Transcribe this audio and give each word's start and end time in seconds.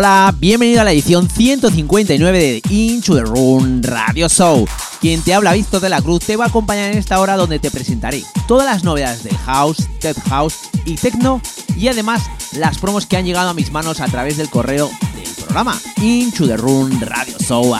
Hola, 0.00 0.32
bienvenido 0.38 0.80
a 0.80 0.84
la 0.84 0.92
edición 0.92 1.28
159 1.28 2.38
de 2.38 2.62
Into 2.70 3.16
the 3.16 3.22
Room 3.22 3.82
Radio 3.82 4.28
Show. 4.28 4.64
Quien 5.00 5.22
te 5.22 5.34
habla 5.34 5.54
Víctor 5.54 5.80
de 5.80 5.88
la 5.88 6.00
Cruz 6.00 6.24
te 6.24 6.36
va 6.36 6.44
a 6.44 6.48
acompañar 6.48 6.92
en 6.92 6.98
esta 6.98 7.18
hora 7.18 7.36
donde 7.36 7.58
te 7.58 7.72
presentaré 7.72 8.22
todas 8.46 8.64
las 8.64 8.84
novedades 8.84 9.24
del 9.24 9.36
house, 9.38 9.88
tech 9.98 10.16
house 10.28 10.54
y 10.84 10.94
techno 10.94 11.42
y 11.76 11.88
además 11.88 12.30
las 12.52 12.78
promos 12.78 13.06
que 13.06 13.16
han 13.16 13.24
llegado 13.24 13.48
a 13.48 13.54
mis 13.54 13.72
manos 13.72 14.00
a 14.00 14.06
través 14.06 14.36
del 14.36 14.48
correo 14.48 14.88
del 15.16 15.34
programa 15.34 15.76
Into 16.00 16.46
the 16.46 16.56
Room 16.56 17.00
Radio 17.00 17.36
Show 17.40 17.74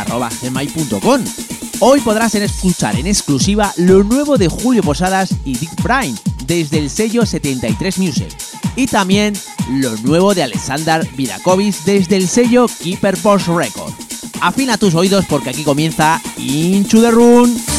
Hoy 1.79 2.01
podrás 2.01 2.35
escuchar 2.35 2.97
en 2.97 3.07
exclusiva 3.07 3.73
lo 3.77 4.03
nuevo 4.03 4.39
de 4.39 4.49
Julio 4.49 4.83
Posadas 4.83 5.37
y 5.45 5.57
Dick 5.57 5.71
Prime 5.81 6.19
desde 6.47 6.79
el 6.79 6.91
sello 6.91 7.25
73 7.25 7.99
Music 7.99 8.37
y 8.75 8.89
también 8.89 9.35
lo 9.69 9.97
nuevo 9.99 10.35
de 10.35 10.43
Alexander 10.43 11.07
Virakovic 11.15 11.75
desde 11.85 12.17
el 12.17 12.29
sello 12.29 12.67
Keeper 12.83 13.17
Post 13.19 13.49
Record. 13.49 13.93
Afina 14.41 14.79
tus 14.79 14.95
oídos 14.95 15.25
porque 15.27 15.51
aquí 15.51 15.65
comienza 15.65 16.21
Into 16.37 17.01
the 17.01 17.11
Room. 17.11 17.78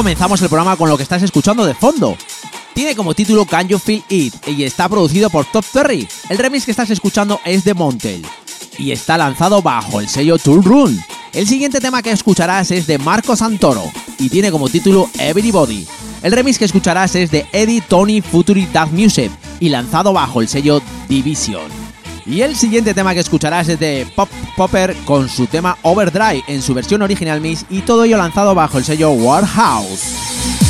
Comenzamos 0.00 0.40
el 0.40 0.48
programa 0.48 0.78
con 0.78 0.88
lo 0.88 0.96
que 0.96 1.02
estás 1.02 1.22
escuchando 1.22 1.66
de 1.66 1.74
fondo. 1.74 2.16
Tiene 2.72 2.96
como 2.96 3.12
título 3.12 3.44
Can 3.44 3.68
You 3.68 3.78
Feel 3.78 4.02
It 4.08 4.34
y 4.48 4.64
está 4.64 4.88
producido 4.88 5.28
por 5.28 5.44
Top 5.44 5.62
Terry. 5.70 6.08
El 6.30 6.38
remix 6.38 6.64
que 6.64 6.70
estás 6.70 6.88
escuchando 6.88 7.38
es 7.44 7.64
de 7.64 7.74
Montel 7.74 8.24
y 8.78 8.92
está 8.92 9.18
lanzado 9.18 9.60
bajo 9.60 10.00
el 10.00 10.08
sello 10.08 10.38
Tool 10.38 10.64
Run. 10.64 10.98
El 11.34 11.46
siguiente 11.46 11.80
tema 11.80 12.00
que 12.00 12.12
escucharás 12.12 12.70
es 12.70 12.86
de 12.86 12.96
Marco 12.96 13.36
Santoro 13.36 13.92
y 14.18 14.30
tiene 14.30 14.50
como 14.50 14.70
título 14.70 15.10
Everybody. 15.18 15.86
El 16.22 16.32
remix 16.32 16.58
que 16.58 16.64
escucharás 16.64 17.14
es 17.14 17.30
de 17.30 17.44
Eddie 17.52 17.82
Tony 17.82 18.22
Futuri 18.22 18.66
Dark 18.72 18.92
Music 18.94 19.30
y 19.60 19.68
lanzado 19.68 20.14
bajo 20.14 20.40
el 20.40 20.48
sello 20.48 20.80
Division. 21.10 21.89
Y 22.30 22.42
el 22.42 22.54
siguiente 22.54 22.94
tema 22.94 23.12
que 23.12 23.18
escucharás 23.18 23.68
es 23.68 23.80
de 23.80 24.06
Pop 24.14 24.28
Popper 24.56 24.94
con 25.04 25.28
su 25.28 25.48
tema 25.48 25.76
Overdrive 25.82 26.44
en 26.46 26.62
su 26.62 26.72
versión 26.74 27.02
original 27.02 27.40
mix 27.40 27.66
y 27.68 27.80
todo 27.80 28.04
ello 28.04 28.16
lanzado 28.16 28.54
bajo 28.54 28.78
el 28.78 28.84
sello 28.84 29.10
Warhouse. 29.10 30.69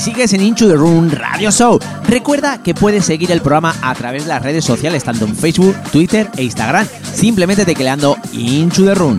y 0.00 0.02
sigues 0.02 0.32
en 0.32 0.40
Into 0.40 0.66
the 0.66 0.76
Room 0.76 1.10
Radio 1.10 1.50
Show. 1.50 1.78
Recuerda 2.04 2.62
que 2.62 2.74
puedes 2.74 3.04
seguir 3.04 3.30
el 3.32 3.42
programa 3.42 3.74
a 3.82 3.94
través 3.94 4.22
de 4.22 4.30
las 4.30 4.42
redes 4.42 4.64
sociales, 4.64 5.04
tanto 5.04 5.26
en 5.26 5.36
Facebook, 5.36 5.76
Twitter 5.92 6.30
e 6.38 6.44
Instagram, 6.44 6.86
simplemente 7.14 7.66
tecleando 7.66 8.16
Into 8.32 8.84
the 8.84 8.94
Room. 8.94 9.18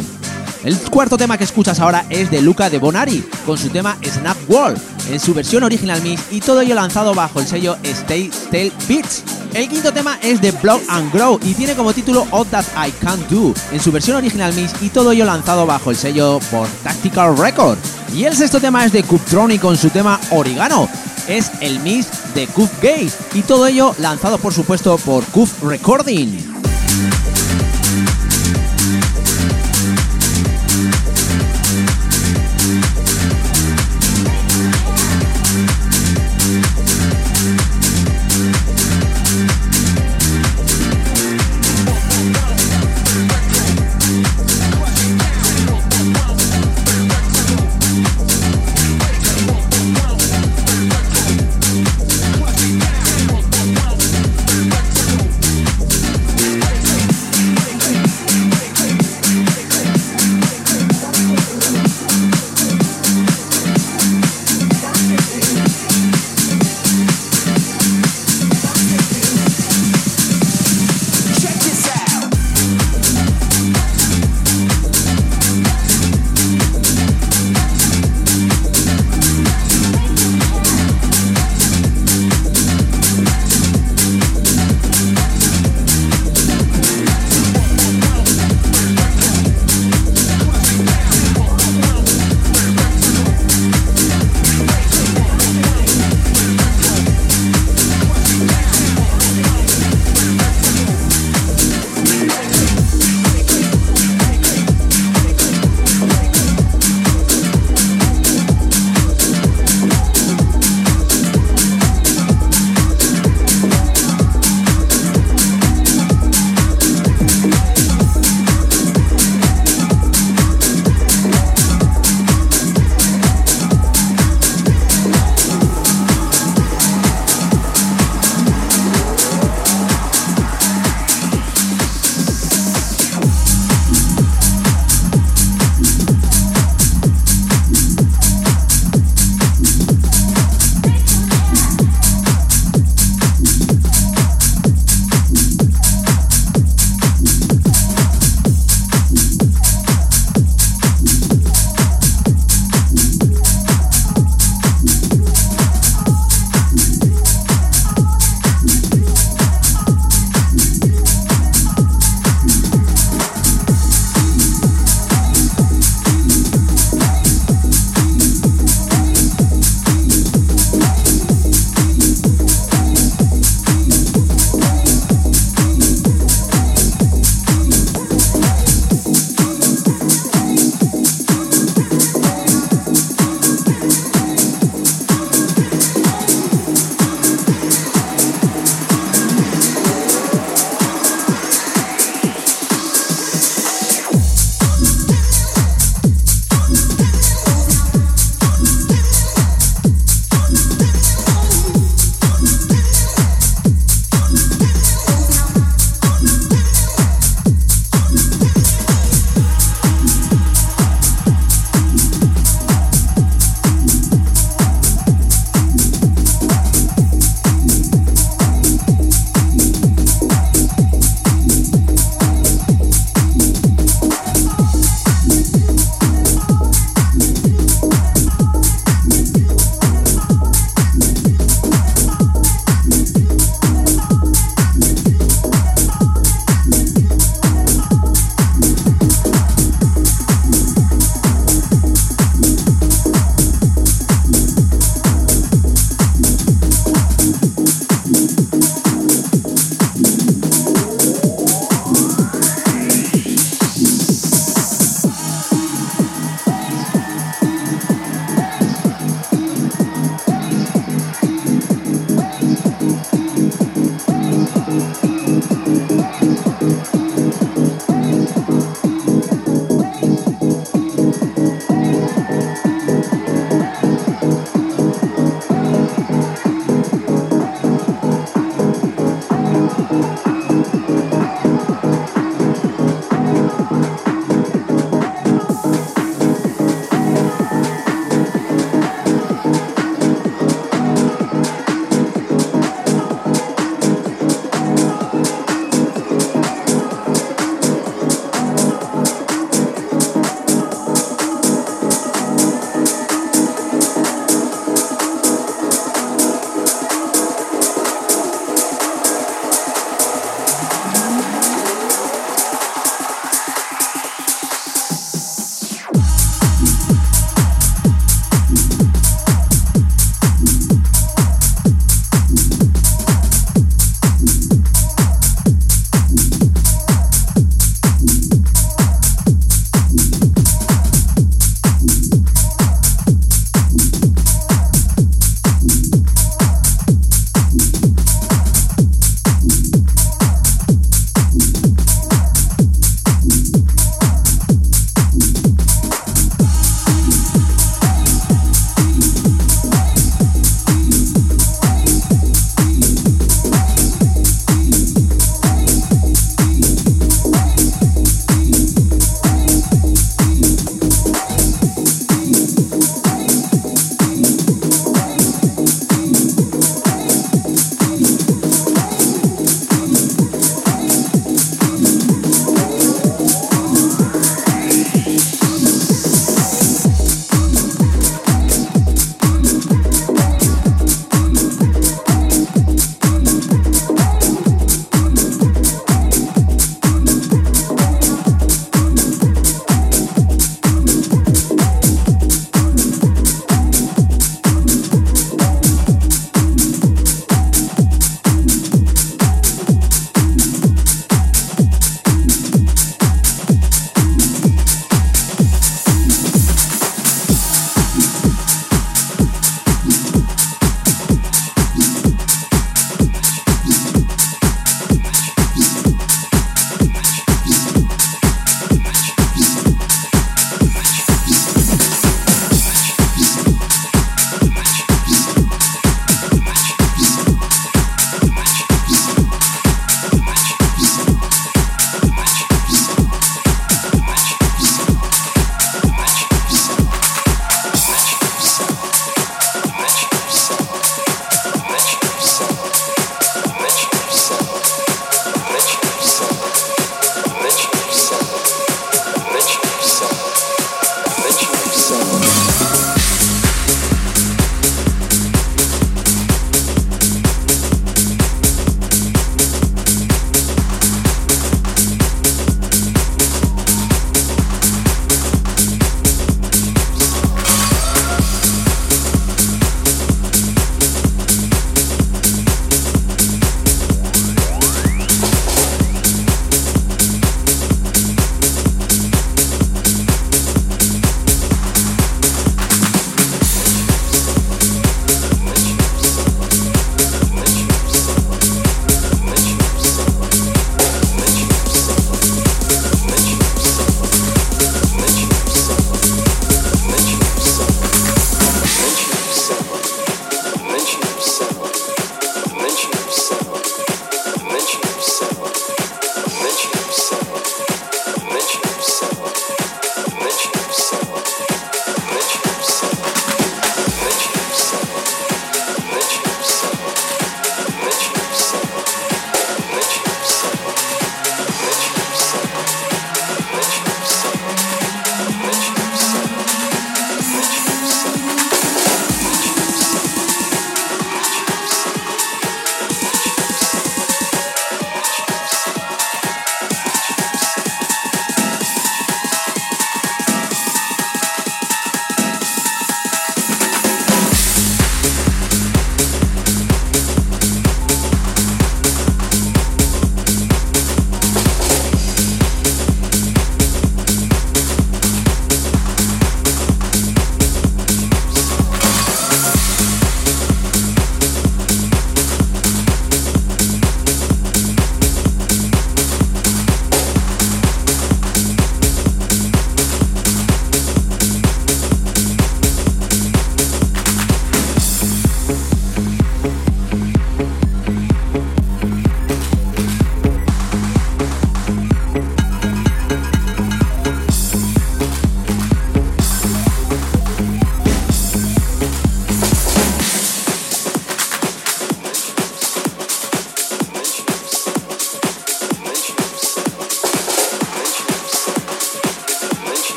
El 0.64 0.76
cuarto 0.78 1.18
tema 1.18 1.38
que 1.38 1.44
escuchas 1.44 1.80
ahora 1.80 2.06
es 2.10 2.32
de 2.32 2.42
Luca 2.42 2.70
de 2.72 2.80
Bonari, 2.80 3.24
con 3.46 3.60
su 3.60 3.70
tema 3.70 3.96
Snap 4.04 4.38
Wall, 4.48 4.76
en 5.10 5.20
su 5.20 5.36
versión 5.36 5.64
original 5.64 6.02
mix 6.02 6.24
y 6.32 6.40
todo 6.40 6.62
ello 6.62 6.74
lanzado 6.74 7.14
bajo 7.14 7.40
el 7.40 7.46
sello 7.46 7.78
Stay 7.84 8.32
Still 8.32 8.74
Beats. 8.88 9.24
El 9.54 9.70
quinto 9.70 9.94
tema 9.94 10.18
es 10.24 10.42
de 10.42 10.52
Block 10.52 10.82
and 10.88 11.14
Grow 11.14 11.40
y 11.44 11.54
tiene 11.54 11.76
como 11.76 11.94
título 11.94 12.26
All 12.32 12.48
That 12.48 12.66
I 12.88 12.92
Can 12.92 13.20
Do, 13.30 13.54
en 13.72 13.80
su 13.80 13.92
versión 13.92 14.18
original 14.18 14.54
mix 14.54 14.74
y 14.82 14.90
todo 14.90 15.12
ello 15.12 15.26
lanzado 15.26 15.68
bajo 15.68 15.92
el 15.92 15.98
sello 15.98 16.40
por 16.50 16.68
Tactical 16.84 17.38
Record. 17.38 17.78
Y 18.14 18.26
el 18.26 18.36
sexto 18.36 18.60
tema 18.60 18.86
es 18.86 18.92
de 18.92 19.04
Cuptronic 19.04 19.62
con 19.62 19.78
su 19.78 19.90
tema 19.90 20.20
Origano, 20.32 20.90
es 21.28 21.50
el 21.62 21.80
mix 21.80 22.08
de 22.34 22.46
Cup 22.48 22.70
Gaze 22.82 23.18
y 23.34 23.42
todo 23.42 23.68
ello 23.68 23.96
lanzado 24.00 24.38
por 24.38 24.54
supuesto 24.54 24.98
por 24.98 25.24
Cup 25.26 25.50
Recording. 25.64 26.51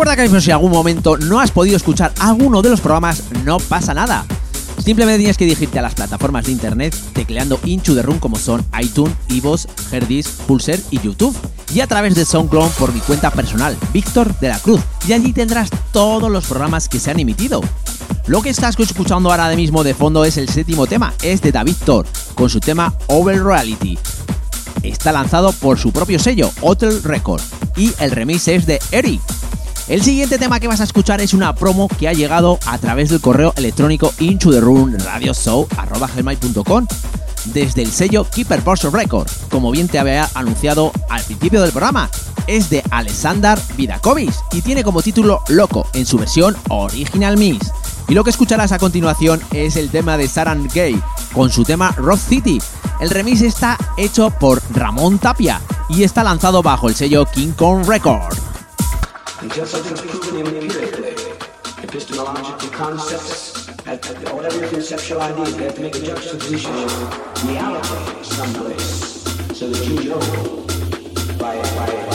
Recuerda 0.00 0.16
que 0.16 0.40
si 0.40 0.48
en 0.48 0.54
algún 0.54 0.72
momento 0.72 1.18
no 1.18 1.40
has 1.40 1.50
podido 1.50 1.76
escuchar 1.76 2.14
alguno 2.20 2.62
de 2.62 2.70
los 2.70 2.80
programas, 2.80 3.22
no 3.44 3.58
pasa 3.58 3.92
nada. 3.92 4.24
Simplemente 4.82 5.18
tienes 5.18 5.36
que 5.36 5.44
dirigirte 5.44 5.78
a 5.78 5.82
las 5.82 5.94
plataformas 5.94 6.46
de 6.46 6.52
internet 6.52 6.96
tecleando 7.12 7.60
Into 7.64 7.94
the 7.94 8.00
Room 8.00 8.18
como 8.18 8.38
son 8.38 8.64
iTunes, 8.80 9.14
Ivos, 9.28 9.68
Herdis, 9.92 10.26
Pulser 10.46 10.80
y 10.90 11.00
YouTube. 11.00 11.36
Y 11.74 11.80
a 11.80 11.86
través 11.86 12.14
de 12.14 12.24
SoundCloud 12.24 12.70
por 12.78 12.94
mi 12.94 13.00
cuenta 13.00 13.30
personal, 13.30 13.76
Víctor 13.92 14.34
de 14.40 14.48
la 14.48 14.58
Cruz. 14.58 14.80
Y 15.06 15.12
allí 15.12 15.34
tendrás 15.34 15.68
todos 15.92 16.30
los 16.30 16.46
programas 16.46 16.88
que 16.88 16.98
se 16.98 17.10
han 17.10 17.20
emitido. 17.20 17.60
Lo 18.26 18.40
que 18.40 18.48
estás 18.48 18.80
escuchando 18.80 19.30
ahora 19.30 19.54
mismo 19.54 19.84
de 19.84 19.92
fondo 19.92 20.24
es 20.24 20.38
el 20.38 20.48
séptimo 20.48 20.86
tema, 20.86 21.12
es 21.20 21.42
de 21.42 21.52
David 21.52 21.76
Thor, 21.84 22.06
con 22.34 22.48
su 22.48 22.58
tema 22.58 22.94
Over 23.08 23.44
Reality. 23.44 23.98
Está 24.82 25.12
lanzado 25.12 25.52
por 25.52 25.78
su 25.78 25.92
propio 25.92 26.18
sello, 26.18 26.50
Hotel 26.62 27.02
Record, 27.02 27.42
y 27.76 27.92
el 27.98 28.12
remix 28.12 28.48
es 28.48 28.64
de 28.64 28.80
Eric. 28.92 29.20
El 29.90 30.02
siguiente 30.02 30.38
tema 30.38 30.60
que 30.60 30.68
vas 30.68 30.80
a 30.80 30.84
escuchar 30.84 31.20
es 31.20 31.34
una 31.34 31.52
promo 31.52 31.88
que 31.88 32.06
ha 32.06 32.12
llegado 32.12 32.60
a 32.64 32.78
través 32.78 33.10
del 33.10 33.20
correo 33.20 33.52
electrónico 33.56 34.14
into 34.20 34.52
the 34.52 34.60
room 34.60 34.96
desde 37.46 37.82
el 37.82 37.90
sello 37.90 38.24
Keeper 38.30 38.62
Porsche 38.62 38.88
Record, 38.88 39.28
como 39.50 39.72
bien 39.72 39.88
te 39.88 39.98
había 39.98 40.30
anunciado 40.34 40.92
al 41.08 41.24
principio 41.24 41.60
del 41.60 41.72
programa. 41.72 42.08
Es 42.46 42.70
de 42.70 42.84
Alexander 42.92 43.58
Vidakovic 43.76 44.32
y 44.52 44.62
tiene 44.62 44.84
como 44.84 45.02
título 45.02 45.40
Loco 45.48 45.84
en 45.92 46.06
su 46.06 46.18
versión 46.18 46.56
Original 46.68 47.36
Mix. 47.36 47.72
Y 48.06 48.14
lo 48.14 48.22
que 48.22 48.30
escucharás 48.30 48.70
a 48.70 48.78
continuación 48.78 49.40
es 49.50 49.74
el 49.74 49.90
tema 49.90 50.16
de 50.16 50.28
Saran 50.28 50.68
Gay 50.72 51.02
con 51.32 51.50
su 51.50 51.64
tema 51.64 51.90
Rock 51.96 52.20
City. 52.20 52.62
El 53.00 53.10
remix 53.10 53.40
está 53.40 53.76
hecho 53.96 54.30
por 54.30 54.62
Ramón 54.72 55.18
Tapia 55.18 55.60
y 55.88 56.04
está 56.04 56.22
lanzado 56.22 56.62
bajo 56.62 56.88
el 56.88 56.94
sello 56.94 57.26
King 57.26 57.50
Kong 57.56 57.84
Record. 59.42 59.58
until 59.58 59.66
something's 59.66 60.00
proven 60.00 60.54
empirically, 60.54 61.32
epistemological 61.82 62.68
concepts, 62.68 63.68
at, 63.86 64.10
at 64.10 64.34
whatever 64.34 64.58
your 64.58 64.68
conceptual 64.68 65.20
ideas, 65.20 65.56
they 65.56 65.64
have 65.64 65.74
to 65.76 65.80
make 65.80 65.94
a 65.94 66.02
juxtaposition 66.02 66.72
of 66.74 67.48
reality 67.48 68.22
someplace 68.22 69.22
so 69.58 69.70
that 69.70 69.86
you 69.86 70.10
know 70.10 71.36
by, 71.38 71.56
by, 71.56 72.09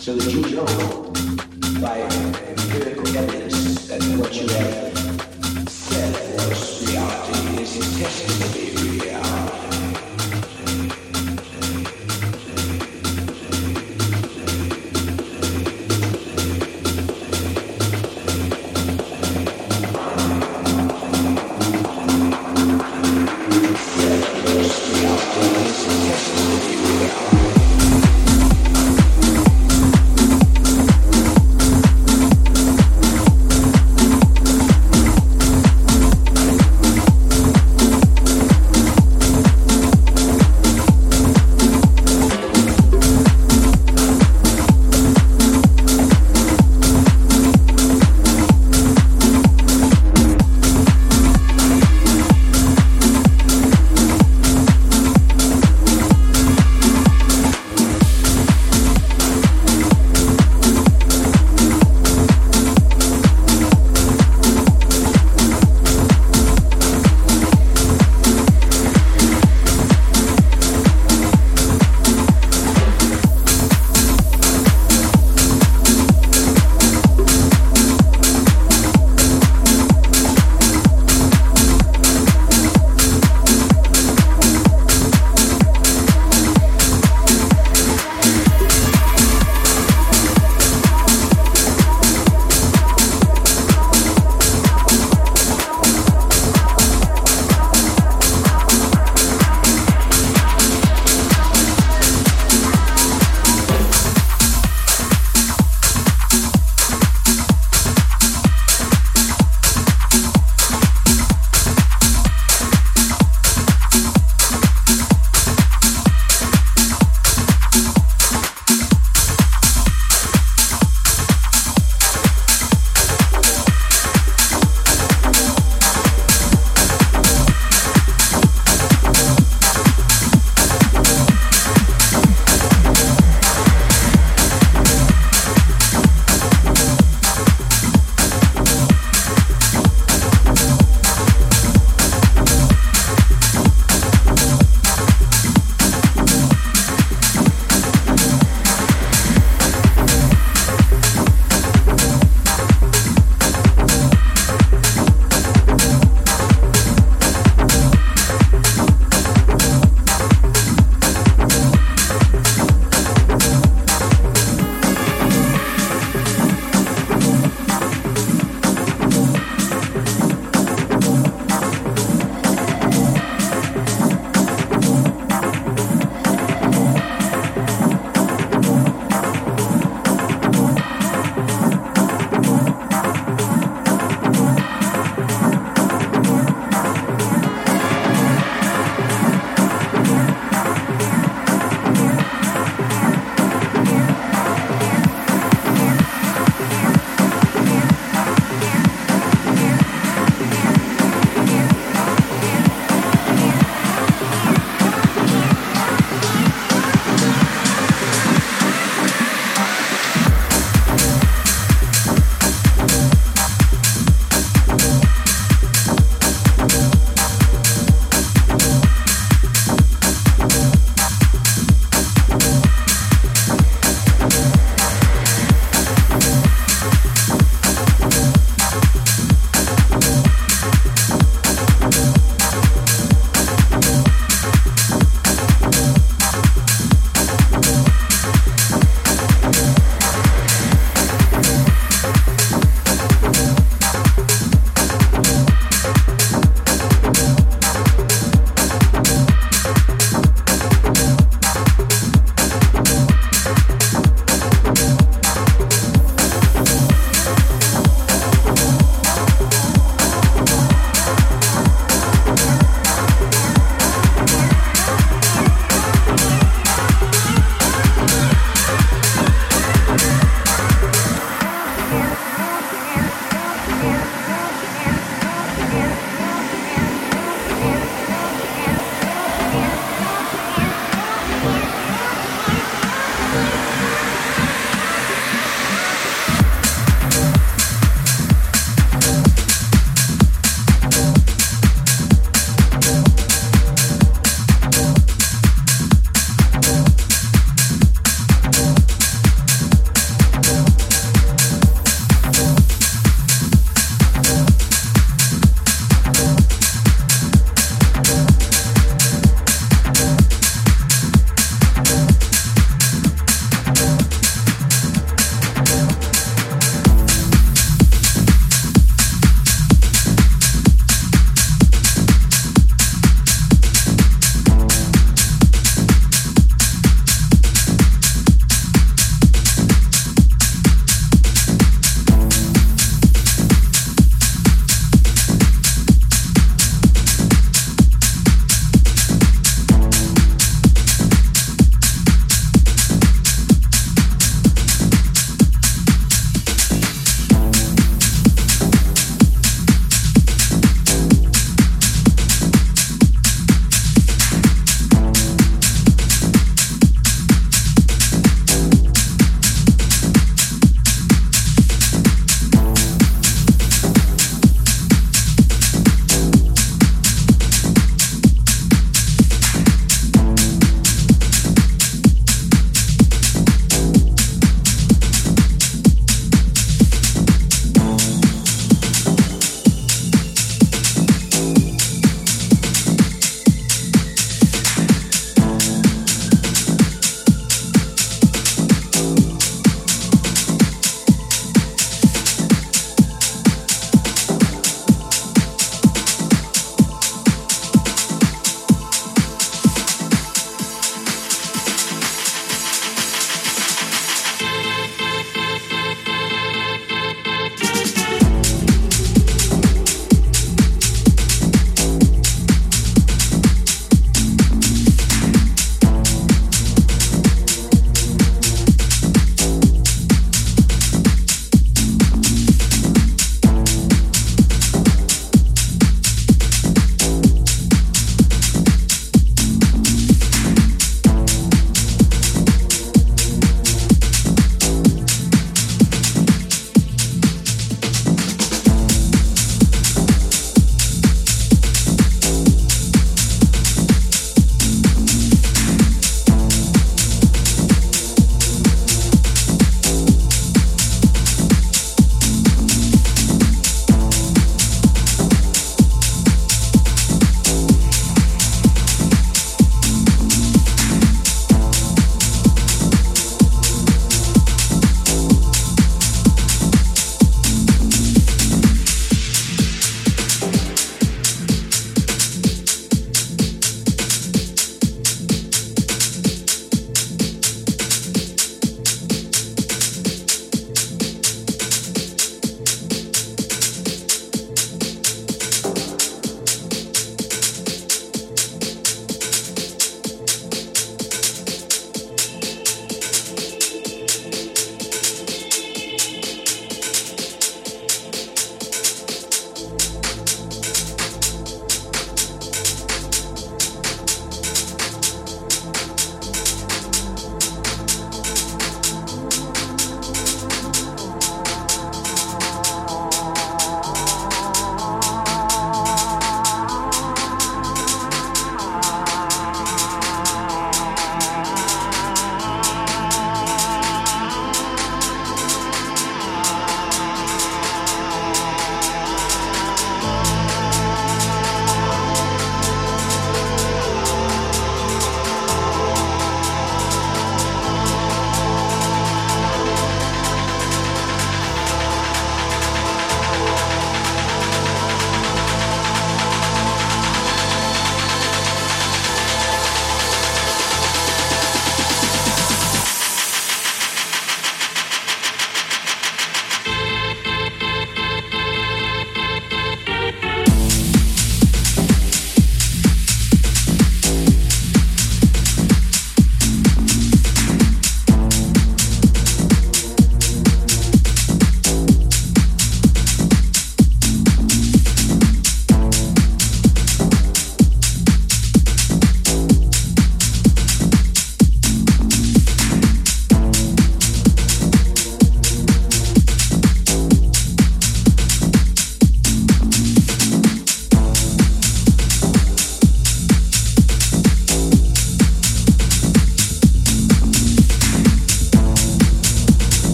so 0.00 0.14
that 0.16 0.32
you 0.32 0.56
know 0.56 0.66
by 1.80 2.00
empirical 2.00 3.16
evidence 3.16 3.86
that 3.88 4.02
what 4.18 4.34
you 4.34 4.48
have 4.48 4.97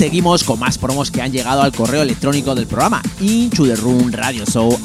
seguimos 0.00 0.44
con 0.44 0.58
más 0.58 0.78
promos 0.78 1.10
que 1.10 1.20
han 1.20 1.30
llegado 1.30 1.60
al 1.60 1.72
correo 1.72 2.00
electrónico 2.00 2.54
del 2.54 2.66
programa 2.66 3.02
show 3.20 4.78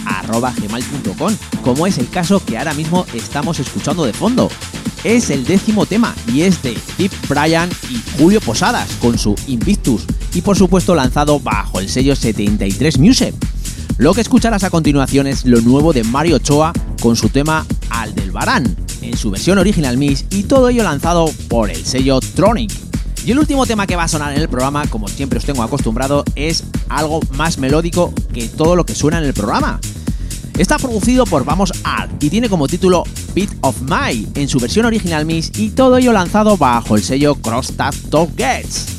como 1.63 1.88
es 1.88 1.97
el 1.99 2.09
caso 2.09 2.43
que 2.43 2.57
ahora 2.57 2.74
mismo 2.74 3.05
estamos 3.13 3.57
escuchando 3.61 4.03
de 4.05 4.11
fondo. 4.11 4.49
Es 5.05 5.30
el 5.30 5.45
décimo 5.45 5.86
tema 5.86 6.13
y 6.34 6.41
es 6.41 6.61
de 6.61 6.76
Steve 6.76 7.16
Bryan 7.30 7.70
y 7.89 8.20
Julio 8.20 8.41
Posadas 8.41 8.89
con 8.99 9.18
su 9.18 9.36
Invictus 9.47 10.03
y 10.34 10.41
por 10.41 10.57
supuesto 10.57 10.93
lanzado 10.93 11.39
bajo 11.39 11.80
el 11.80 11.88
sello 11.88 12.13
73 12.13 12.99
Music. 12.99 13.34
Lo 13.97 14.13
que 14.13 14.20
escucharás 14.20 14.66
a 14.66 14.70
continuación 14.70 15.28
es 15.28 15.45
lo 15.45 15.61
nuevo 15.61 15.93
de 15.93 16.03
Mario 16.03 16.36
Ochoa 16.36 16.74
con 16.99 17.16
su 17.16 17.30
tema 17.30 17.66
Aldelbarán 17.89 18.76
en 19.01 19.16
su 19.16 19.32
versión 19.32 19.59
original 19.59 19.97
Miss 19.97 20.26
y 20.30 20.43
todo 20.43 20.68
ello 20.68 20.84
lanzado 20.84 21.32
por 21.47 21.70
el 21.70 21.86
sello 21.86 22.20
Tronic. 22.20 22.84
Y 23.26 23.32
el 23.32 23.39
último 23.39 23.65
tema 23.65 23.88
que 23.88 23.95
va 23.95 24.03
a 24.03 24.07
sonar 24.07 24.34
en 24.34 24.39
el 24.39 24.47
programa, 24.47 24.86
como 24.86 25.07
siempre 25.07 25.39
os 25.39 25.45
tengo 25.45 25.63
acostumbrado, 25.63 26.23
es 26.36 26.63
algo 26.89 27.19
más 27.32 27.57
melódico 27.57 28.13
que 28.32 28.47
todo 28.47 28.76
lo 28.76 28.86
que 28.86 28.93
suena 28.93 29.17
en 29.17 29.23
el 29.23 29.34
programa. 29.34 29.80
Está 30.59 30.78
producido 30.78 31.26
por 31.26 31.43
Vamos 31.43 31.73
Art 31.84 32.23
y 32.23 32.30
tiene 32.30 32.49
como 32.49 32.67
título 32.67 33.03
Beat 33.34 33.49
of 33.61 33.82
My 33.82 34.28
en 34.36 34.47
su 34.47 34.59
versión 34.59 34.86
original 34.86 35.26
Miss 35.26 35.51
y 35.57 35.71
todo 35.71 35.97
ello 35.97 36.13
lanzado 36.13 36.55
bajo 36.55 36.95
el 36.95 37.03
sello 37.03 37.34
Cross 37.36 37.73
Top 38.11 38.30
Gets. 38.38 38.94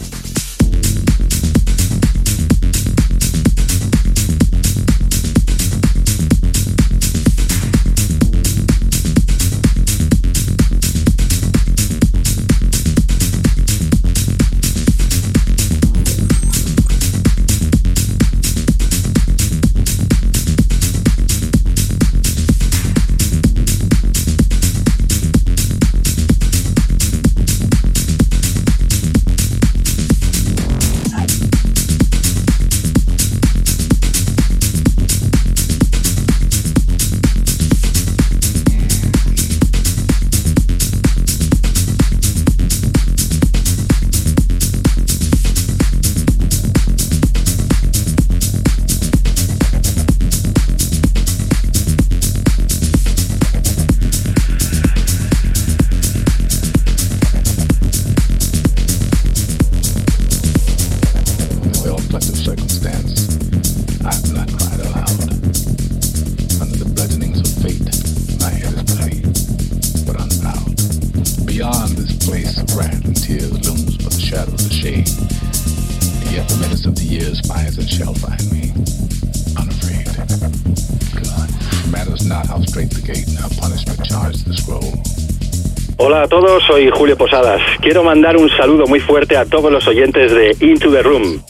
Soy 86.76 86.90
Julio 86.90 87.16
Posadas. 87.16 87.62
Quiero 87.80 88.04
mandar 88.04 88.36
un 88.36 88.50
saludo 88.50 88.86
muy 88.86 89.00
fuerte 89.00 89.34
a 89.34 89.46
todos 89.46 89.72
los 89.72 89.88
oyentes 89.88 90.30
de 90.30 90.54
Into 90.60 90.90
the 90.90 91.02
Room. 91.02 91.40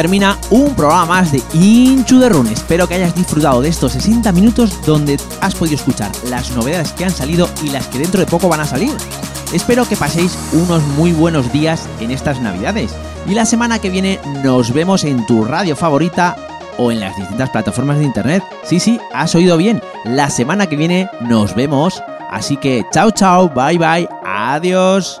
Termina 0.00 0.38
un 0.48 0.74
programa 0.74 1.04
más 1.04 1.30
de 1.30 1.42
Inchu 1.52 2.18
de 2.20 2.30
Run. 2.30 2.46
Espero 2.46 2.88
que 2.88 2.94
hayas 2.94 3.14
disfrutado 3.14 3.60
de 3.60 3.68
estos 3.68 3.92
60 3.92 4.32
minutos 4.32 4.80
donde 4.86 5.20
has 5.42 5.54
podido 5.54 5.76
escuchar 5.76 6.10
las 6.30 6.52
novedades 6.52 6.94
que 6.94 7.04
han 7.04 7.10
salido 7.10 7.46
y 7.62 7.68
las 7.68 7.86
que 7.88 7.98
dentro 7.98 8.18
de 8.18 8.24
poco 8.24 8.48
van 8.48 8.60
a 8.60 8.64
salir. 8.64 8.92
Espero 9.52 9.86
que 9.86 9.96
paséis 9.96 10.38
unos 10.54 10.82
muy 10.96 11.12
buenos 11.12 11.52
días 11.52 11.86
en 12.00 12.12
estas 12.12 12.40
navidades. 12.40 12.96
Y 13.26 13.34
la 13.34 13.44
semana 13.44 13.78
que 13.78 13.90
viene 13.90 14.18
nos 14.42 14.72
vemos 14.72 15.04
en 15.04 15.26
tu 15.26 15.44
radio 15.44 15.76
favorita 15.76 16.34
o 16.78 16.90
en 16.90 17.00
las 17.00 17.14
distintas 17.18 17.50
plataformas 17.50 17.98
de 17.98 18.04
internet. 18.04 18.42
Sí, 18.62 18.80
sí, 18.80 18.98
has 19.12 19.34
oído 19.34 19.58
bien. 19.58 19.82
La 20.06 20.30
semana 20.30 20.66
que 20.66 20.76
viene 20.76 21.10
nos 21.20 21.54
vemos. 21.54 22.02
Así 22.30 22.56
que 22.56 22.86
chao, 22.90 23.10
chao, 23.10 23.50
bye, 23.50 23.76
bye, 23.76 24.08
adiós. 24.24 25.20